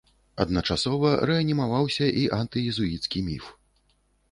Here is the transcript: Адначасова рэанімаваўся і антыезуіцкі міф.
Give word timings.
Адначасова 0.45 1.11
рэанімаваўся 1.31 2.09
і 2.23 2.25
антыезуіцкі 2.41 3.25
міф. 3.31 3.45